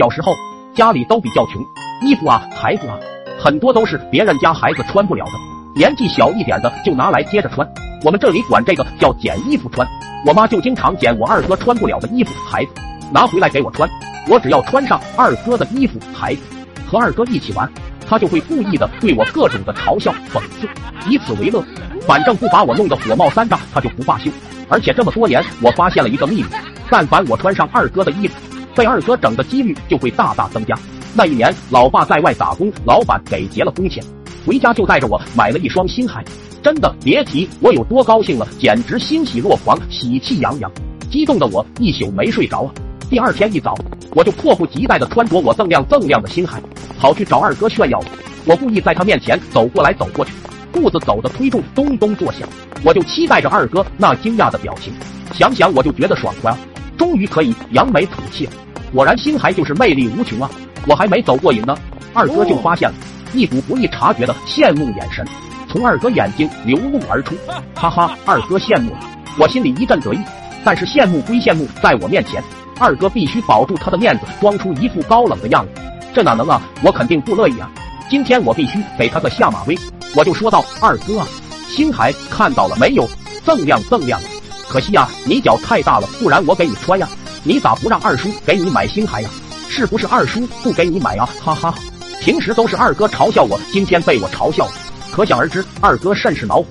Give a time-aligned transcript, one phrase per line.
[0.00, 0.34] 小时候
[0.74, 1.62] 家里都比较穷，
[2.00, 2.96] 衣服啊、孩子啊，
[3.38, 5.32] 很多都是别人家孩子穿不了的，
[5.76, 7.70] 年纪小一点的就拿来接着穿。
[8.02, 9.86] 我们这里管这个叫捡衣服穿。
[10.24, 12.70] 我妈就经常捡我二哥穿不了的衣服、孩子，
[13.12, 13.86] 拿回来给我穿。
[14.26, 16.40] 我只要穿上二哥的衣服、孩子，
[16.86, 17.70] 和二哥一起玩，
[18.08, 20.66] 他就会故意的对我各种的嘲笑、讽刺，
[21.10, 21.62] 以此为乐。
[22.06, 24.30] 反正不把我弄得火冒三丈，他就不罢休。
[24.70, 26.46] 而且这么多年，我发现了一个秘密：
[26.88, 28.34] 但凡我穿上二哥的衣服，
[28.80, 30.74] 被二哥整的几率就会大大增加。
[31.12, 34.02] 那一年，老爸在外打工，老板给结了工钱，
[34.46, 36.14] 回家就带着我买了一双新鞋。
[36.62, 40.72] 真的别提我有多高兴了，简直欣喜若狂，喜气洋洋，
[41.10, 42.72] 激动的我一宿没睡着啊！
[43.10, 43.74] 第二天一早，
[44.12, 46.52] 我就迫不及待的穿着我锃亮锃亮的新鞋，
[46.98, 48.02] 跑去找二哥炫耀。
[48.46, 50.32] 我故意在他面前走过来走过去，
[50.72, 52.48] 步子走的推重，咚咚作响。
[52.82, 54.94] 我就期待着二哥那惊讶的表情，
[55.34, 56.56] 想想我就觉得爽快，
[56.96, 58.52] 终于可以扬眉吐气了。
[58.94, 60.50] 果然新鞋就是魅力无穷啊！
[60.86, 61.76] 我还没走过瘾呢，
[62.12, 62.94] 二哥就发现了，
[63.32, 65.26] 一股不易察觉的羡慕眼神。
[65.68, 67.36] 从二哥眼睛流露而出，
[67.74, 68.98] 哈哈，二哥羡慕了，
[69.38, 70.18] 我心里一阵得意。
[70.64, 72.42] 但是羡慕归羡慕，在我面前，
[72.78, 75.80] 二哥必须保住他的面子，装出一副高冷的样子。
[76.12, 76.60] 这哪能啊？
[76.82, 77.70] 我肯定不乐意啊！
[78.10, 79.78] 今天我必须给他个下马威。
[80.16, 81.28] 我就说道：“二哥啊，
[81.68, 83.08] 星海看到了没有？
[83.46, 84.20] 锃亮锃亮。
[84.68, 87.08] 可惜呀，你脚太大了，不然我给你穿呀。
[87.42, 89.30] 你咋不让二叔给你买星海呀？
[89.68, 91.26] 是不是二叔不给你买啊？
[91.40, 91.74] 哈哈，
[92.20, 94.72] 平时都是二哥嘲笑我，今天被我嘲笑了。”
[95.10, 96.66] 可想而知，二哥甚是恼火，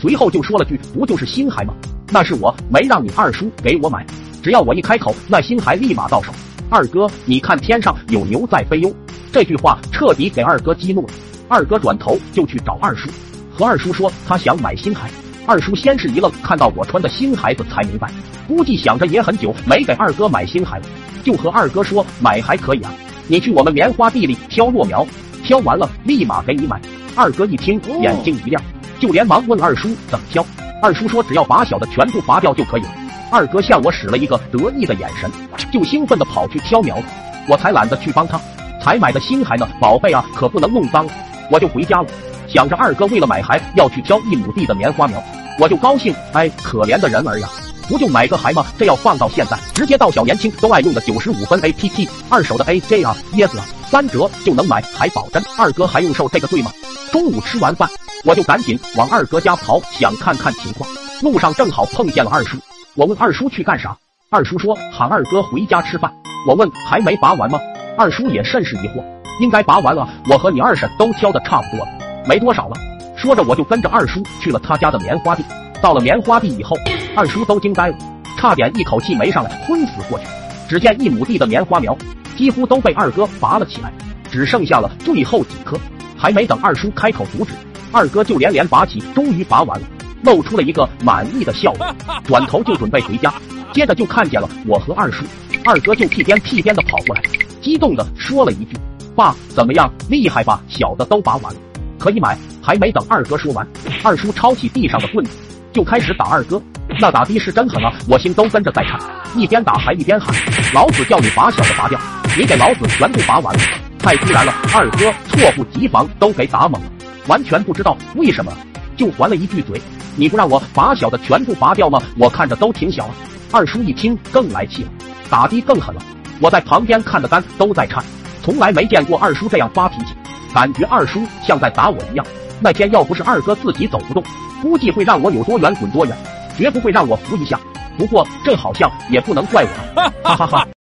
[0.00, 1.74] 随后就说了句：“不就是新鞋吗？
[2.08, 4.06] 那是我没让你二叔给我买，
[4.42, 6.32] 只要我一开口，那新鞋立马到手。”
[6.70, 8.94] 二哥，你看天上有牛在飞哟！
[9.32, 11.12] 这句话彻底给二哥激怒了。
[11.48, 13.10] 二哥转头就去找二叔，
[13.52, 15.00] 和二叔说他想买新鞋。
[15.46, 18.08] 二叔先是一愣，看到我穿的新鞋子才明白，
[18.46, 20.82] 估计想着也很久没给二哥买新鞋了，
[21.24, 22.92] 就和二哥说：“买还可以啊，
[23.26, 25.06] 你去我们棉花地里挑落苗，
[25.42, 26.80] 挑完了立马给你买。”
[27.16, 28.62] 二哥一听，眼睛一亮，
[29.00, 30.46] 就连忙问二叔怎么挑。
[30.80, 32.88] 二叔说：“只要把小的全部拔掉就可以了。”
[33.30, 35.30] 二哥向我使了一个得意的眼神，
[35.72, 37.04] 就兴奋地跑去挑苗子。
[37.48, 38.40] 我才懒得去帮他，
[38.80, 41.12] 才买的新鞋呢，宝贝啊，可不能弄脏了。
[41.50, 42.06] 我就回家了，
[42.48, 45.22] 想着二哥为了买孩要去挑一亩地的棉花苗，
[45.58, 46.14] 我就高兴。
[46.32, 47.48] 哎，可怜的人儿呀，
[47.88, 48.64] 不就买个孩吗？
[48.78, 55.42] 这要放到现在，直接到小年轻都爱用的九十五分 A P P，二手的 A J 啊，椰子啊，三折就能买，还保真。
[55.58, 56.70] 二哥还用受这个罪吗？
[57.10, 57.88] 中午吃完饭，
[58.24, 60.88] 我就赶紧往二哥家跑，想看看情况。
[61.20, 62.56] 路上正好碰见了二叔，
[62.94, 63.96] 我问二叔去干啥，
[64.30, 66.10] 二叔说喊二哥回家吃饭。
[66.48, 67.60] 我问还没拔完吗？
[67.96, 69.04] 二叔也甚是疑惑，
[69.40, 71.92] 应该拔完了，我和你二婶都挑的差不多了，
[72.26, 72.76] 没多少了。
[73.16, 75.44] 说着我就跟着二叔去了他家的棉花地。
[75.80, 76.76] 到了棉花地以后，
[77.16, 77.96] 二叔都惊呆了，
[78.36, 80.26] 差点一口气没上来，昏死过去。
[80.68, 81.96] 只见一亩地的棉花苗
[82.36, 83.92] 几乎都被二哥拔了起来，
[84.30, 85.76] 只剩下了最后几棵。
[86.16, 87.52] 还没等二叔开口阻止，
[87.90, 89.86] 二哥就连连拔起，终于拔完了，
[90.22, 91.86] 露出了一个满意的笑容，
[92.22, 93.34] 转头就准备回家。
[93.72, 95.24] 接着就看见了我和二叔，
[95.64, 97.22] 二哥就屁颠屁颠的跑过来，
[97.60, 98.76] 激动的说了一句
[99.14, 100.60] ：“爸，怎么样，厉害吧？
[100.68, 101.60] 小的都拔完了，
[101.98, 103.66] 可以买。”还没等二哥说完，
[104.04, 105.32] 二叔抄起地上的棍子
[105.72, 106.62] 就开始打二哥，
[107.00, 107.92] 那打的是真狠啊！
[108.08, 109.00] 我心都跟着在颤，
[109.36, 110.32] 一边打还一边喊
[110.72, 111.98] ：“老子叫你把小的拔掉，
[112.38, 113.60] 你给老子全部拔完了！”
[113.98, 116.82] 太突然了，二哥措不及防都给打懵了，
[117.26, 118.52] 完全不知道为什么，
[118.96, 119.82] 就还了一句嘴
[120.14, 122.00] ：“你不让我把小的全部拔掉吗？
[122.16, 123.14] 我看着都挺小啊。”
[123.50, 124.90] 二叔一听更来气了，
[125.28, 126.00] 打的更狠了。
[126.38, 128.04] 我在旁边看的肝都在颤，
[128.42, 130.14] 从来没见过二叔这样发脾气，
[130.52, 132.26] 感觉二叔像在打我一样。
[132.60, 134.22] 那天要不是二哥自己走不动，
[134.60, 136.16] 估计会让我有多远滚多远，
[136.56, 137.58] 绝不会让我扶一下。
[137.96, 140.81] 不过这好像也不能怪我，哈哈哈。